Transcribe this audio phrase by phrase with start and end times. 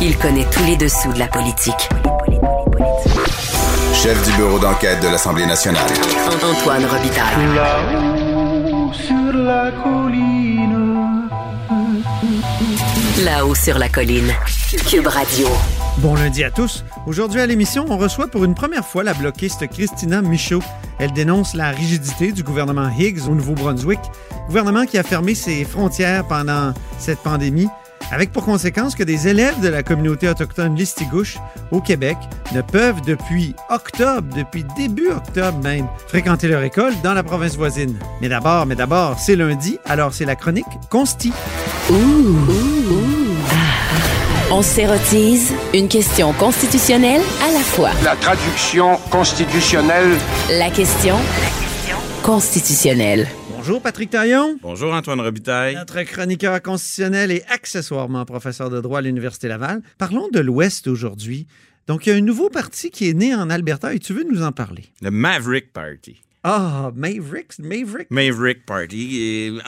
[0.00, 1.88] Il connaît tous les dessous de la politique.
[3.92, 5.90] Chef du bureau d'enquête de l'Assemblée nationale.
[6.40, 7.54] Antoine Robitaille.
[7.56, 11.28] Là-haut sur la colline.
[13.24, 14.32] Là-haut sur la colline.
[14.88, 15.48] Cube Radio.
[15.98, 16.84] Bon lundi à tous.
[17.08, 20.62] Aujourd'hui à l'émission, on reçoit pour une première fois la bloquiste Christina Michaud.
[21.00, 23.98] Elle dénonce la rigidité du gouvernement Higgs au Nouveau-Brunswick,
[24.46, 27.68] gouvernement qui a fermé ses frontières pendant cette pandémie,
[28.10, 31.38] avec pour conséquence que des élèves de la communauté autochtone Listigouche
[31.70, 32.16] au Québec
[32.54, 37.98] ne peuvent depuis octobre, depuis début octobre même, fréquenter leur école dans la province voisine.
[38.20, 41.32] Mais d'abord, mais d'abord, c'est lundi, alors c'est la chronique Consti.
[44.50, 47.90] On s'érotise une question constitutionnelle à la fois.
[48.02, 50.16] La traduction constitutionnelle
[50.50, 51.16] La question
[52.22, 53.28] constitutionnelle.
[53.68, 54.58] Bonjour Patrick Taillon.
[54.62, 55.74] Bonjour Antoine Robitaille.
[55.74, 59.82] Notre chroniqueur constitutionnel et accessoirement professeur de droit à l'Université Laval.
[59.98, 61.46] Parlons de l'Ouest aujourd'hui.
[61.86, 64.24] Donc, il y a un nouveau parti qui est né en Alberta et tu veux
[64.24, 64.86] nous en parler?
[65.02, 66.22] Le Maverick Party.
[66.44, 67.58] Ah, Mavericks?
[67.58, 68.10] Maverick?
[68.10, 69.62] Maverick Party, Maverick,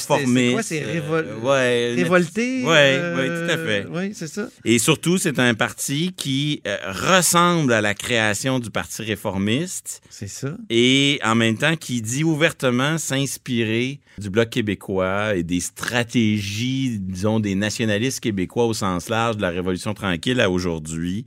[0.00, 0.28] c'est- anti-conformiste.
[0.38, 0.62] c'est quoi?
[0.62, 2.62] C'est révol- Euh, ouais, Révolté?
[2.64, 3.86] Oui, euh, tout à fait.
[3.90, 4.48] Oui, c'est ça.
[4.64, 10.26] Et surtout, c'est un parti qui euh, ressemble à la création du Parti réformiste C'est
[10.28, 10.56] ça.
[10.70, 17.40] et en même temps qui dit ouvertement s'inspirer du Bloc québécois et des stratégies, disons,
[17.40, 21.26] des nationalistes québécois au sens large de la Révolution tranquille à aujourd'hui.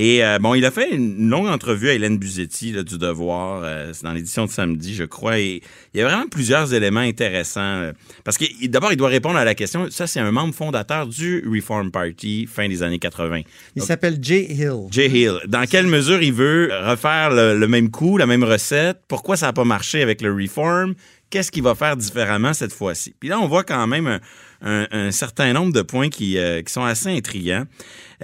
[0.00, 3.62] Et euh, bon, il a fait une longue entrevue à Hélène Buzetti là, du Devoir,
[3.64, 5.60] euh, c'est dans l'édition de samedi, je crois, et
[5.92, 7.60] il y a vraiment plusieurs éléments intéressants.
[7.60, 11.08] euh, parce que d'abord, il doit répondre à la question, ça c'est un membre fondateur
[11.08, 13.40] du Reform Party fin des années 80.
[13.74, 14.86] Il s'appelle Jay Hill.
[14.92, 18.98] Jay Hill, dans quelle mesure il veut refaire le, le même coup, la même recette?
[19.08, 20.94] Pourquoi ça n'a pas marché avec le Reform?
[21.28, 23.14] Qu'est-ce qu'il va faire différemment cette fois-ci?
[23.18, 24.20] Puis là, on voit quand même un,
[24.62, 27.64] un- un certain nombre de points qui, euh, qui sont assez intrigants.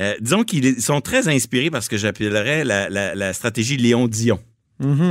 [0.01, 4.09] Euh, disons qu'ils sont très inspirés par ce que j'appellerais la, la- la stratégie Léon
[4.09, 4.41] Dion,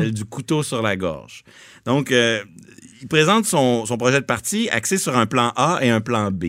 [0.02, 1.44] celle du couteau sur la gorge.
[1.86, 2.44] Donc, euh,
[3.02, 6.32] il présente son, son projet de parti axé sur un plan A et un plan
[6.32, 6.46] B.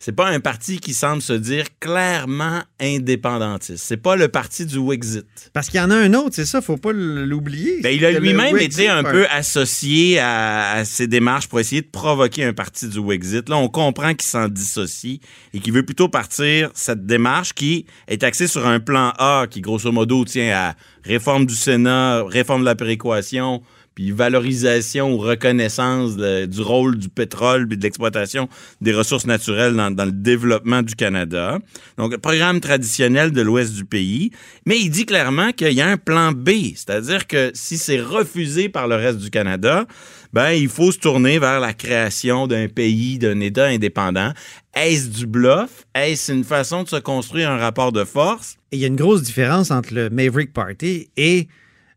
[0.00, 3.84] C'est pas un parti qui semble se dire clairement indépendantiste.
[3.84, 5.26] C'est pas le parti du Wexit.
[5.52, 7.80] Parce qu'il y en a un autre, c'est ça, faut pas l'oublier.
[7.82, 11.88] Ben, il a lui-même été un peu associé à, à ces démarches pour essayer de
[11.88, 13.48] provoquer un parti du Wexit.
[13.48, 15.20] Là, on comprend qu'il s'en dissocie
[15.52, 19.60] et qu'il veut plutôt partir cette démarche qui est axée sur un plan A qui,
[19.60, 23.62] grosso modo, tient à réforme du Sénat, réforme de la péréquation,
[23.98, 28.48] puis valorisation ou reconnaissance du rôle du pétrole puis de l'exploitation
[28.80, 31.58] des ressources naturelles dans, le développement du Canada.
[31.96, 34.30] Donc, programme traditionnel de l'ouest du pays.
[34.66, 38.68] Mais il dit clairement qu'il y a un plan B, c'est-à-dire que si c'est refusé
[38.68, 39.84] par le reste du Canada,
[40.32, 44.32] ben, il faut se tourner vers la création d'un pays, d'un État indépendant.
[44.76, 45.86] Est-ce du bluff?
[45.96, 48.58] Est-ce une façon de se construire un rapport de force?
[48.70, 51.48] Et il y a une grosse différence entre le Maverick Party et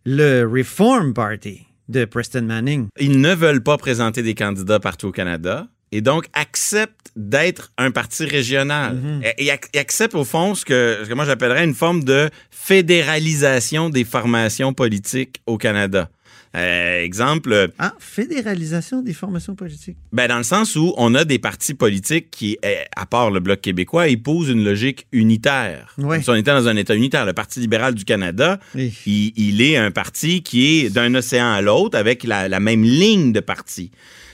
[0.04, 2.88] le Reform Party de Preston Manning.
[3.00, 7.92] Ils ne veulent pas présenter des candidats partout au Canada et donc acceptent d'être un
[7.92, 8.98] parti régional.
[9.38, 12.30] Et ac- et acceptent au fond ce que, ce que moi j'appellerais une forme de
[12.50, 16.10] fédéralisation des formations politiques au Canada.
[16.56, 19.96] Euh, exemple, Ah, fédéralisation des formations politiques.
[20.12, 23.40] ben dans le sens où on a des partis politiques qui, eh, à part le
[23.40, 25.96] Bloc québécois, épousent une logique unitaire.
[25.98, 26.22] Ouais.
[26.22, 27.26] Si on était dans un État unitaire.
[27.26, 28.94] Le Parti libéral du Canada, Oui.
[29.06, 32.84] il, il est un parti qui est d'un océan à l'autre avec la, la même
[32.84, 33.92] ligne de parti.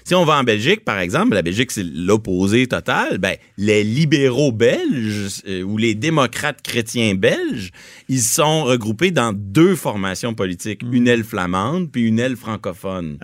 [0.07, 4.53] Si on va en Belgique, par exemple, la Belgique, c'est l'opposé total, ben, les libéraux
[4.53, 7.72] belges euh, ou les démocrates chrétiens belges,
[8.07, 13.18] ils sont regroupés dans deux formations politiques, une aile flamande puis une aile francophone.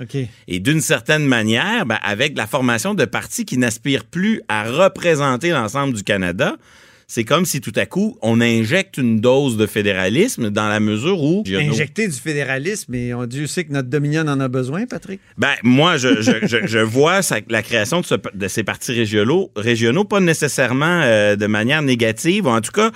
[0.49, 5.51] Et d'une certaine manière, ben, avec la formation de partis qui n'aspirent plus à représenter
[5.51, 6.57] l'ensemble du Canada,
[7.07, 11.21] c'est comme si tout à coup, on injecte une dose de fédéralisme dans la mesure
[11.21, 11.43] où...
[11.47, 15.19] Injecter du fédéralisme, et on Dieu sait que notre Dominion en a besoin, Patrick?
[15.37, 18.91] Ben, moi, je, je, je, je vois ça- la création de, ce- de ces partis
[18.93, 22.91] régionaux, régionaux pas nécessairement euh, de manière négative, ou en tout cas,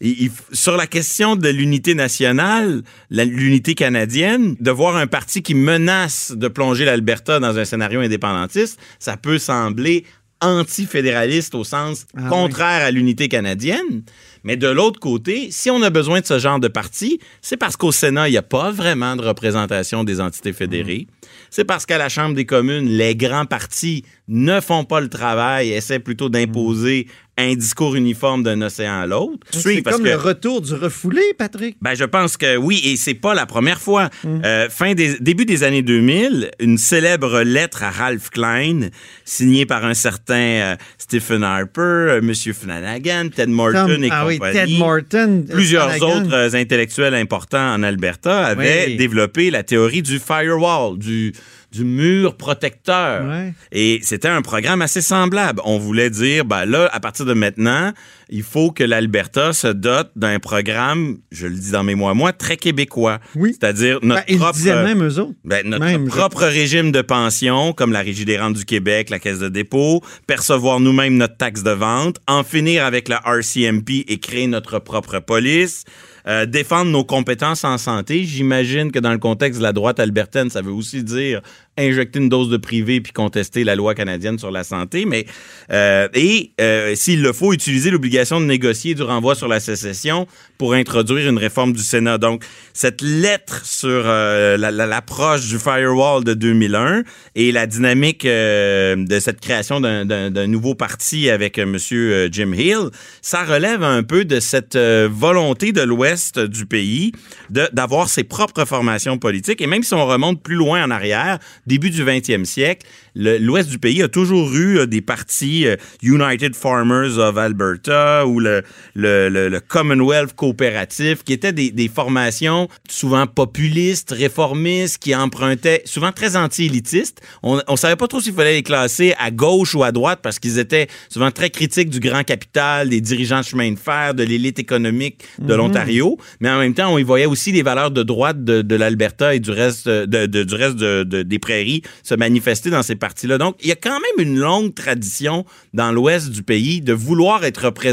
[0.00, 5.54] il- il- sur la question de l'unité nationale, l'unité canadienne, de voir un parti qui
[5.54, 10.04] menace de plonger l'Alberta dans un scénario indépendantiste, ça peut sembler
[10.42, 14.02] anti-fédéraliste au sens Ah contraire à l'unité canadienne.
[14.44, 17.76] Mais de l'autre côté, si on a besoin de ce genre de parti, c'est parce
[17.76, 21.06] qu'au Sénat, il n'y a pas vraiment de représentation des entités fédérées.
[21.50, 25.70] C'est parce qu'à la Chambre des communes, les grands partis ne font pas le travail,
[25.70, 27.06] essaient plutôt d'imposer
[27.50, 29.38] un discours uniforme d'un océan à l'autre.
[29.50, 31.76] C'est comme que- le retour du refoulé, Patrick.
[31.80, 34.08] ben, je pense que oui, et c'est pas la première fois.
[34.24, 34.40] Mm.
[34.44, 38.88] Euh, fin des, début des années 2000, une célèbre lettre à Ralph Klein,
[39.24, 44.26] signée par un certain euh, Stephen Harper, euh, Monsieur Flanagan, Ted Morton Tom- et ah
[44.26, 44.38] oui.
[44.38, 45.44] Ted Morton.
[45.50, 46.24] Plusieurs Flanagan.
[46.26, 48.96] autres intellectuels importants en Alberta avaient Oui.
[48.96, 51.32] développé la théorie du firewall, du,
[51.72, 53.26] du mur protecteur.
[53.26, 53.54] Ouais.
[53.72, 55.60] Et c'était un programme assez semblable.
[55.64, 57.92] On voulait dire, ben là, à partir de maintenant,
[58.32, 62.14] il faut que l'Alberta se dote d'un programme, je le dis dans mes mots à
[62.14, 63.20] moi, très québécois.
[63.36, 63.52] Oui.
[63.52, 64.64] C'est-à-dire notre Ben, propre...
[64.64, 65.34] même eux autres.
[65.44, 69.10] Ben, notre Même, je- propre régime de pension, comme la Régie des rentes du Québec,
[69.10, 74.04] la Caisse de dépôt, percevoir nous-mêmes notre taxe de vente, en finir avec la RCMP
[74.08, 75.84] et créer notre propre police,
[76.28, 78.22] euh, défendre nos compétences en santé.
[78.24, 81.42] J'imagine que dans le contexte de la droite albertaine, ça veut aussi dire
[81.76, 85.04] injecter une dose de privé puis contester la loi canadienne sur la santé.
[85.04, 85.26] Mais
[85.72, 90.26] euh, et euh, s'il le faut, utiliser l'obligation de négocier du renvoi sur la sécession
[90.58, 92.18] pour introduire une réforme du Sénat.
[92.18, 97.02] Donc cette lettre sur euh, la- la- l'approche du firewall de 2001
[97.34, 102.90] et la dynamique euh, de cette création d'un- nouveau parti avec euh, euh, Jim Hill,
[103.20, 107.12] ça relève un peu de cette volonté de l'Ouest du pays
[107.50, 109.60] d'avoir ses propres formations politiques.
[109.60, 113.68] Et même si on remonte plus loin en arrière, début du 20e siècle, le- l'Ouest
[113.68, 115.66] du pays a toujours eu des partis
[116.02, 118.62] United Farmers of Alberta ou le,
[118.94, 125.82] le, le- le Commonwealth coopératif, qui étaient des, des formations souvent populistes, réformistes, qui empruntaient,
[125.84, 127.20] souvent très anti-élitistes.
[127.42, 130.38] On ne savait pas trop s'il fallait les classer à gauche ou à droite parce
[130.38, 134.22] qu'ils étaient souvent très critiques du grand capital, des dirigeants de chemin de fer, de
[134.22, 136.18] l'élite économique de l'Ontario.
[136.40, 139.34] Mais en même temps, on y voyait aussi les valeurs de droite de, de l'Alberta
[139.34, 142.96] et du reste, de, de- du reste de- de- des prairies se manifester dans ces
[142.96, 143.38] partis-là.
[143.38, 145.44] Donc, il y a quand même une longue tradition
[145.74, 147.91] dans l'ouest du pays de vouloir être représenté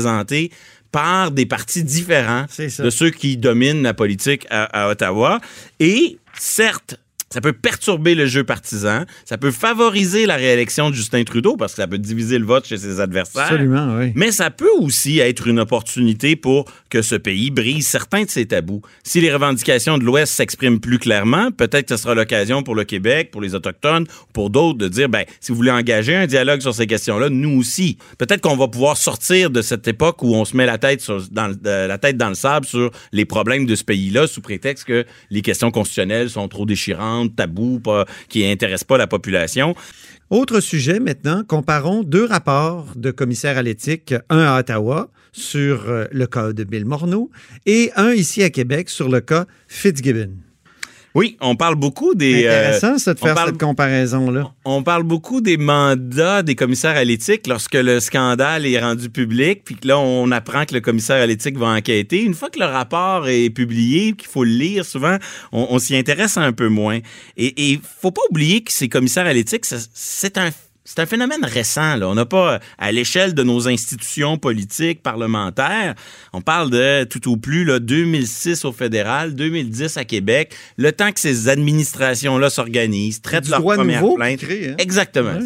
[0.92, 5.40] par des partis différents de ceux qui dominent la politique à, à Ottawa.
[5.80, 6.96] Et certes,
[7.30, 11.74] ça peut perturber le jeu partisan, ça peut favoriser la réélection de Justin Trudeau parce
[11.74, 13.44] que ça peut diviser le vote chez ses adversaires.
[13.44, 14.12] Absolument, oui.
[14.16, 18.46] Mais ça peut aussi être une opportunité pour que ce pays brise certains de ses
[18.48, 18.82] tabous.
[19.04, 22.84] Si les revendications de l'Ouest s'expriment plus clairement, peut-être que ce sera l'occasion pour le
[22.84, 26.62] Québec, pour les Autochtones, pour d'autres de dire, ben, si vous voulez engager un dialogue
[26.62, 27.98] sur ces questions-là, nous aussi.
[28.18, 31.22] Peut-être qu'on va pouvoir sortir de cette époque où on se met la tête, sur-
[31.32, 34.42] dans, le- euh, la tête dans le sable sur les problèmes de ce pays-là sous
[34.42, 39.76] prétexte que les questions constitutionnelles sont trop déchirantes, tabous, pas, qui intéressent pas la population.
[40.30, 46.06] Autre sujet maintenant, comparons deux rapports de commissaires à l'éthique, un à Ottawa sur euh,
[46.12, 47.32] le cas de Bill Morneau
[47.66, 50.49] et un ici à Québec sur le cas Fitzgibbon.
[51.16, 52.46] Oui, on parle beaucoup des...
[52.46, 54.52] euh, Intéressant, ça, de faire parle- cette comparaison-là.
[54.64, 59.64] On parle beaucoup des mandats des commissaires à l'éthique lorsque le scandale est rendu public,
[59.66, 62.24] puis que là, on apprend que le commissaire à l'éthique va enquêter.
[62.24, 65.18] Une fois que le rapport est publié, qu'il faut le lire, souvent,
[65.52, 67.00] on, on s'y intéresse un peu moins.
[67.38, 70.50] Et il faut pas oublier que ces commissaires à l'éthique, c'est un
[70.92, 71.96] c'est un phénomène récent.
[71.98, 72.10] Là.
[72.10, 75.94] On n'a pas, à l'échelle de nos institutions politiques, parlementaires,
[76.34, 81.12] on parle de tout au plus là, 2006 au fédéral, 2010 à Québec, le temps
[81.12, 84.40] que ces administrations-là s'organisent, traitent leurs premières plaintes.
[84.40, 84.76] crée, hein?
[84.80, 85.40] Exactement.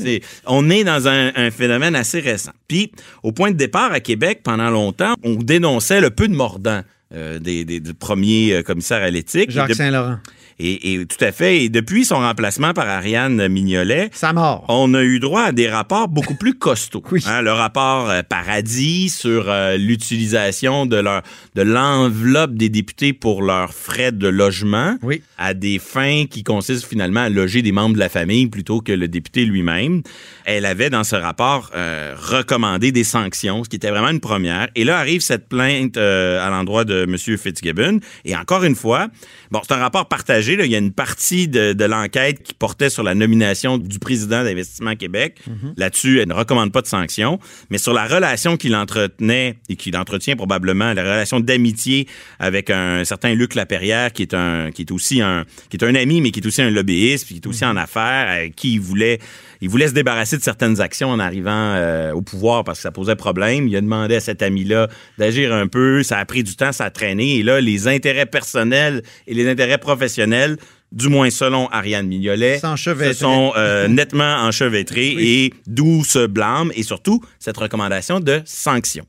[0.45, 2.51] On est dans un, un phénomène assez récent.
[2.67, 2.91] Puis,
[3.23, 6.81] au point de départ à Québec, pendant longtemps, on dénonçait le peu de mordant.
[7.15, 9.51] euh, des, des- des premiers euh, commissaires à l'éthique.
[9.51, 10.17] Jacques Saint-Laurent.
[10.59, 11.63] Et, et tout à fait.
[11.63, 14.65] Et depuis son remplacement par Ariane Mignolet, Sa mort.
[14.69, 17.03] on a eu droit à des rapports beaucoup plus costauds.
[17.11, 17.21] Oui.
[17.27, 21.21] Hein, le rapport euh, Paradis sur euh, l'utilisation de leur
[21.55, 25.21] de l'enveloppe des députés pour leurs frais de logement Oui.
[25.37, 28.91] à des fins qui consistent finalement à loger des membres de la famille plutôt que
[28.91, 30.01] le député lui-même.
[30.45, 34.67] Elle avait dans ce rapport euh, recommandé des sanctions, ce qui était vraiment une première.
[34.75, 37.17] Et là arrive cette plainte à l'endroit de M.
[37.37, 37.99] Fitzgibbon.
[38.25, 39.07] Et encore une fois,
[39.51, 40.42] bon, c'est un rapport partagé.
[40.55, 40.65] Là.
[40.65, 44.43] Il y a une partie de, de l'enquête qui portait sur la nomination du président
[44.43, 45.39] d'Investissement Québec.
[45.77, 47.39] Là-dessus, elle ne recommande pas de sanctions.
[47.69, 52.07] Mais sur la relation qu'il entretenait et qu'il entretient probablement, la relation d'amitié
[52.39, 55.95] avec un certain Luc Laperrière, qui est un, qui est aussi un, qui est un
[55.95, 58.73] ami, mais qui est aussi un lobbyiste, puis qui est aussi en affaires, avec qui
[58.73, 59.19] il voulait,
[59.61, 62.91] il voulait se débarrasser de certaines actions en arrivant euh, au pouvoir parce que ça
[62.91, 63.67] posait problème.
[63.67, 66.03] Il a demandé à cet ami-là d'agir un peu.
[66.03, 67.37] Ça a pris du temps, ça a traîné.
[67.37, 70.32] Et là, les intérêts personnels et les intérêts professionnels,
[70.91, 76.83] du moins selon Ariane Mignolet, se sont euh, nettement enchevêtrés et d'où ce blâme et
[76.83, 79.05] surtout cette recommandation de sanctions.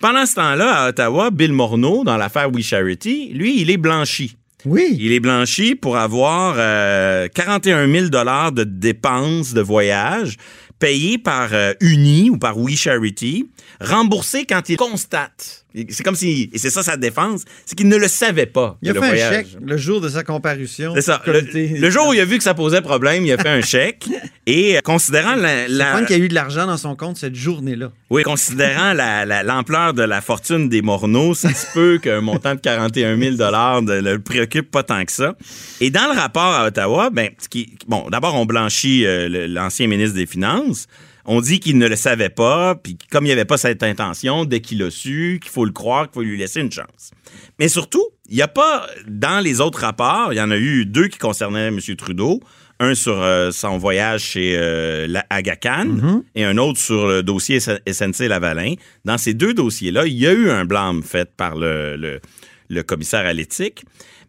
[0.00, 4.36] Pendant ce temps-là, à Ottawa, Bill Morneau, dans l'affaire We Charity, lui, il est blanchi.
[4.64, 4.96] Oui.
[4.98, 10.36] Il est blanchi pour avoir euh, 41 000 dollars de dépenses de voyage
[10.78, 15.63] payés par euh, Uni ou par We Charity, remboursés quand ils constatent.
[15.90, 18.78] C'est comme si, et c'est ça sa défense, c'est qu'il ne le savait pas.
[18.80, 20.92] Il a le fait un chèque le jour de sa comparution.
[20.94, 21.20] C'est ça.
[21.26, 24.06] Le, jour où il a vu que ça posait problème, il a fait un chèque.
[24.46, 27.34] Et euh, considérant la, la- qu'il y a eu de l'argent dans son compte cette
[27.34, 27.90] journée-là.
[28.10, 32.54] oui, considérant la- la- l'ampleur de la fortune des Morneaux, ça se peut qu'un montant
[32.54, 35.34] de 41 000 ne le préoccupe pas tant que ça.
[35.80, 40.14] Et dans le rapport à Ottawa, ben, qui, bon, d'abord, on blanchit euh, l'ancien ministre
[40.14, 40.86] des Finances.
[41.26, 44.44] On dit qu'il ne le savait pas, puis comme il n'y avait pas cette intention,
[44.44, 47.12] dès qu'il l'a su, qu'il faut le croire, qu'il faut lui laisser une chance.
[47.58, 50.84] Mais surtout, il n'y a pas, dans les autres rapports, il y en a eu
[50.86, 51.78] deux qui concernaient M.
[51.96, 52.40] Trudeau.
[52.80, 55.86] Un sur euh, son voyage chez euh, la Aga Khan
[56.34, 58.74] et un autre sur le dossier SNC-Lavalin.
[59.04, 62.20] Dans ces deux dossiers-là, il y a eu un blâme fait par le, le-
[62.70, 63.84] le commissaire à l'éthique.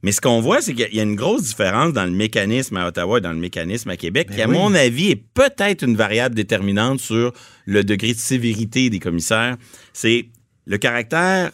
[0.05, 2.87] Mais ce qu'on voit, c'est qu'il y a une grosse différence dans le mécanisme à
[2.87, 4.53] Ottawa et dans le mécanisme à Québec, qui, à oui.
[4.53, 7.33] mon avis, est peut-être une variable déterminante sur
[7.65, 9.57] le degré de sévérité des commissaires.
[9.93, 10.27] C'est
[10.67, 11.49] le caractère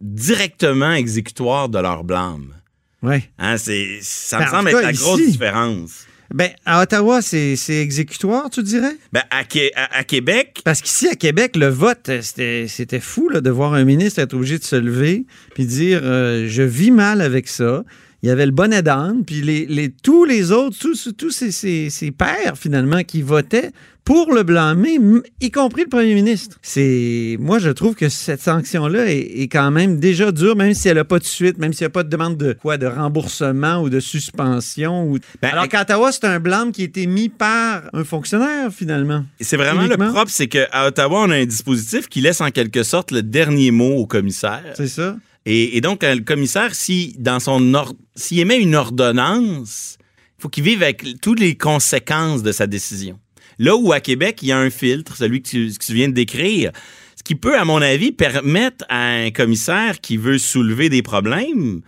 [0.00, 2.54] directement exécutoire de leur blâme.
[3.02, 3.16] Oui.
[3.38, 6.06] Hein, ça Ben, me en semble être la grosse ici- différence.
[6.32, 8.96] Ben, à Ottawa, c'est c'est exécutoire, tu dirais?
[9.12, 13.28] Ben, à, Qué- à- à Québec, Parce qu'ici, à Québec, le vote, c'était c'était fou
[13.28, 16.92] là, de voir un ministre être obligé de se lever puis dire euh, Je vis
[16.92, 17.84] mal avec ça.
[18.22, 21.50] Il y avait le bonnet d'âne, puis les, les- tous les autres, tous, tous ces,
[21.52, 23.70] ces- ces pères, finalement, qui votaient
[24.04, 24.98] pour le blâmer,
[25.40, 26.56] y compris le premier ministre.
[26.62, 30.88] C'est Moi, je trouve que cette sanction-là est, est quand même déjà dure, même si
[30.88, 32.86] elle n'a pas de suite, même s'il n'y a pas de demande de quoi, de
[32.86, 35.04] remboursement ou de suspension.
[35.10, 35.18] Ou...
[35.40, 39.24] Ben, Alors qu'à Ottawa, c'est un blâme qui a été mis par un fonctionnaire, finalement.
[39.40, 40.06] c'est vraiment Uniquement?
[40.06, 43.22] le propre, c'est qu'à Ottawa, on a un dispositif qui laisse en quelque sorte le
[43.22, 44.62] dernier mot au commissaire.
[44.74, 45.16] C'est ça?
[45.46, 49.96] Et, et donc, euh, le commissaire, si dans son or- s'il émet une ordonnance,
[50.38, 53.18] il faut qu'il vive avec toutes les conséquences de sa décision.
[53.58, 56.08] Là où à Québec, il y a un filtre, celui que tu, que tu viens
[56.08, 56.72] de décrire,
[57.16, 61.82] ce qui peut, à mon avis, permettre à un commissaire qui veut soulever des problèmes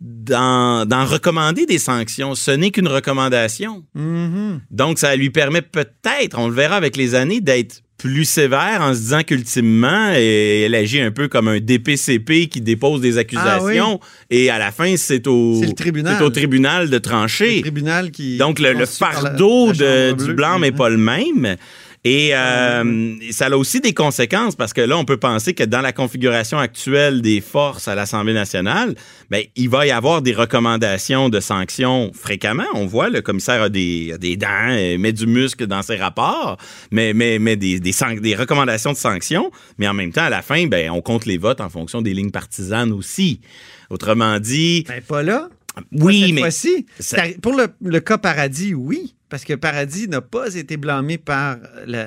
[0.00, 2.34] d'en recommander des sanctions.
[2.34, 3.84] Ce n'est qu'une recommandation.
[3.94, 4.60] Mhm.
[4.72, 8.92] Donc, ça lui permet peut-être, on le verra avec les années, d'être plus sévère en
[8.94, 13.98] se disant qu'ultimement, eh, elle agit un peu comme un DPCP qui dépose des accusations
[14.28, 16.16] et à la fin, c'est au, Ah le tribunal.
[16.18, 17.62] c'est au tribunal de Le trancher.
[17.62, 18.36] tribunal qui.
[18.36, 21.56] Donc, le, la- fardeau la de- du blanc n'est pas le même.
[22.06, 25.64] Et Ah, euh, ça a aussi des conséquences parce que là, on peut penser que
[25.64, 28.94] dans la configuration actuelle des forces à l'Assemblée nationale,
[29.30, 32.66] ben, il va y avoir des recommandations de sanctions fréquemment.
[32.74, 35.96] On voit, le commissaire a des, a des dents, euh, met du muscle dans ses
[35.96, 36.58] rapports,
[36.90, 39.50] mais, mais, mais des, des, des recommandations de sanctions.
[39.78, 42.12] Mais en même temps, à la fin, ben, on compte les votes en fonction des
[42.12, 43.40] lignes partisanes aussi.
[43.88, 45.48] Autrement dit, Ben, pas là.
[45.92, 46.86] Oui, Cette mais fois-ci.
[47.00, 49.14] ça- Pour le, le cas Paradis, oui.
[49.28, 52.04] Parce que Paradis n'a pas été blâmé par le,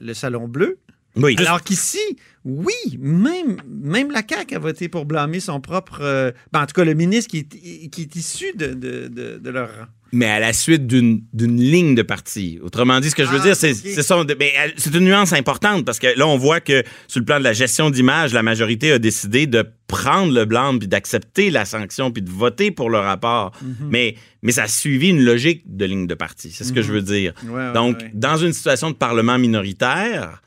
[0.00, 0.78] le Salon Bleu.
[1.16, 1.98] oui, Alors qu'ici,
[2.44, 6.00] oui, même, même la CAQ a voté pour blâmer son propre.
[6.02, 9.38] euh, ben, en tout cas, le ministre qui est, qui est issu de, de, de,
[9.38, 9.86] de leur rang.
[10.12, 12.58] Mais à la suite d'une ligne de parti.
[12.62, 14.74] Autrement dit, ce que je veux Ah, dire, c'est ok.
[14.76, 17.52] c'est une nuance importante parce que là, on voit que sur le plan de la
[17.52, 22.22] gestion d'image, la majorité a décidé de prendre le blanc puis d'accepter la sanction puis
[22.22, 23.52] de voter pour le rapport.
[23.62, 23.88] Mhm.
[23.90, 26.50] Mais mais ça a suivi une logique de ligne de parti.
[26.52, 27.32] C'est ce que je veux dire.
[27.44, 28.10] Ouais, ouais, Donc, ouais.
[28.14, 30.40] dans une situation de parlement minoritaire,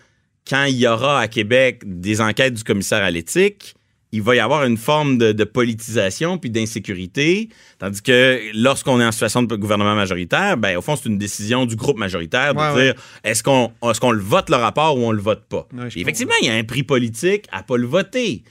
[0.49, 3.75] quand il y aura à Québec des enquêtes du commissaire à l'éthique,
[4.11, 9.05] il va y avoir une forme de, de politisation puis d'insécurité, tandis que lorsqu'on est
[9.05, 12.59] en situation de gouvernement majoritaire, ben au fond c'est une décision du groupe majoritaire de
[12.59, 12.83] Ouais, ouais.
[12.93, 15.67] dire est-ce qu'on est-ce qu'on le vote le rapport ou on le vote pas?
[15.77, 18.43] Ouais, effectivement, il y a un prix politique à pas le voter.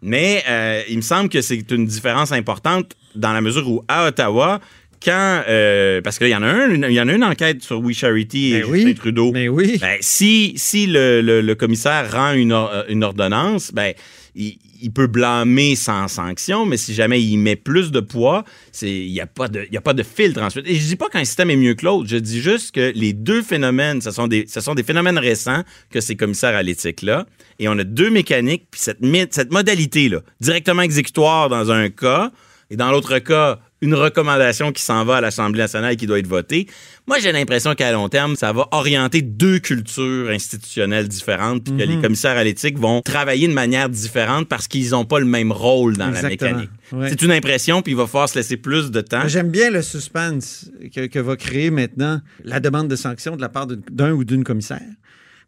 [0.00, 4.06] Mais euh, il me semble que c'est une différence importante dans la mesure où à
[4.08, 4.60] Ottawa,
[5.04, 7.62] quand euh, parce qu'il y en a un, une- il y en a une enquête
[7.62, 8.94] sur We Charity et Ben Justin oui.
[8.94, 9.32] Trudeau.
[9.32, 9.76] Mais oui.
[9.80, 13.92] Ben, si si le, le- le commissaire rend une, or- euh, une ordonnance, ben
[14.34, 18.44] il, il peut blâmer sans sanction, mais si jamais il met plus de poids,
[18.82, 20.66] il n'y a pas de filtre ensuite.
[20.68, 23.12] Et je dis pas qu'un système est mieux que l'autre, je dis juste que les
[23.12, 27.26] deux phénomènes, ce sont des phénomènes récents que ces commissaires à l'éthique là,
[27.58, 28.98] et on a deux mécaniques puis cette
[29.30, 32.30] cette modalité là, directement exécutoire dans un cas
[32.70, 36.20] et dans l'autre cas une recommandation qui s'en va à l'Assemblée nationale et qui doit
[36.20, 36.68] être votée.
[37.08, 41.82] Moi, j'ai l'impression qu'à long terme, ça va orienter deux cultures institutionnelles différentes, puis que
[41.82, 45.50] les commissaires à l'éthique vont travailler de manière différente parce qu'ils n'ont pas le même
[45.50, 46.70] rôle dans la mécanique.
[46.92, 47.08] Ouais.
[47.08, 49.26] C'est une impression, puis il va falloir se laisser plus de temps.
[49.26, 53.48] J'aime bien le suspense que, que va créer maintenant la demande de sanction de la
[53.48, 54.80] part d'un ou d'une commissaire.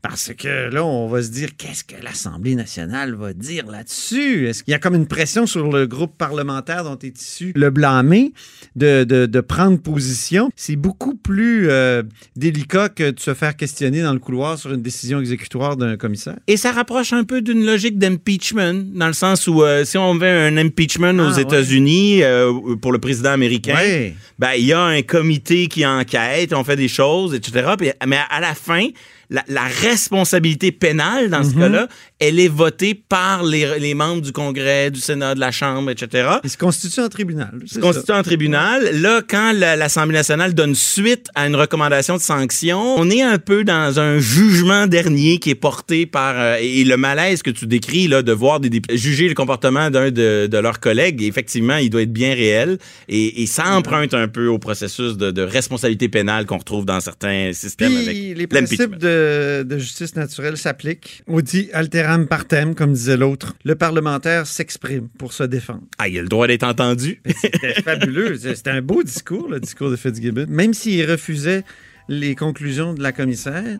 [0.06, 4.46] Parce que là, on va se dire, qu'est-ce que l'Assemblée nationale va dire là-dessus?
[4.48, 7.70] Est-ce qu'il y a comme une pression sur le groupe parlementaire dont est issu le
[7.70, 8.34] blâmé
[8.76, 10.50] de, de, de prendre position?
[10.56, 12.02] C'est beaucoup plus euh,
[12.36, 16.36] délicat que de se faire questionner dans le couloir sur une décision exécutoire d'un commissaire.
[16.48, 20.14] Et ça rapproche un peu d'une logique d'impeachment, dans le sens où euh, si on
[20.18, 21.40] veut un impeachment aux Ah, ouais.
[21.42, 24.14] États-Unis euh, pour le président américain, Ouais.
[24.38, 27.70] ben il y a un comité qui enquête, on fait des choses, etc.
[27.78, 28.88] Puis- mais à la fin,
[29.30, 31.50] la, la responsabilité pénale dans Mhm.
[31.52, 31.88] ce cas-là,
[32.28, 36.28] elle est votée par les, les membres du Congrès, du Sénat, de la Chambre, etc.
[36.44, 37.52] Il se constitue en tribunal.
[37.66, 39.00] se constitue en tribunal.
[39.00, 43.38] Là, quand la- l'Assemblée nationale donne suite à une recommandation de sanction, on est un
[43.38, 46.34] peu dans un jugement dernier qui est porté par...
[46.38, 49.90] euh, et le malaise que tu décris, là, de voir des députés juger le comportement
[49.90, 52.78] d'un de, de leurs collègues, effectivement, il doit être bien réel.
[53.08, 57.00] Et, et ça emprunte un peu au processus de, de responsabilité pénale qu'on retrouve dans
[57.00, 61.22] certains systèmes avec les principes de, de justice naturelle s'appliquent.
[61.26, 61.68] On dit
[62.14, 63.54] alteram partem, comme disait l'autre.
[63.64, 65.82] Le parlementaire s'exprime pour se défendre.
[65.98, 67.20] Ah, il a le droit d'être entendu.
[67.40, 68.36] C'était fabuleux.
[68.38, 70.46] C'était un beau discours, le discours de Fitzgibbon.
[70.48, 71.64] Même s'il refusait
[72.08, 73.78] les conclusions de la commissaire,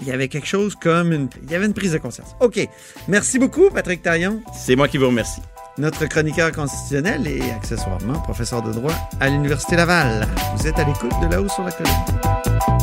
[0.00, 1.28] il y avait quelque chose comme une...
[1.44, 2.34] Il y avait une prise de conscience.
[2.40, 2.58] OK.
[3.08, 5.42] Merci beaucoup, Patrick Taillon, C'est moi qui vous remercie.
[5.78, 10.26] notre chroniqueur constitutionnel et accessoirement professeur de droit à l'Université Laval.
[10.56, 12.79] Vous êtes à l'écoute de là-haut sur la colline.